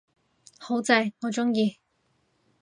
[0.57, 1.77] 好正，我鍾意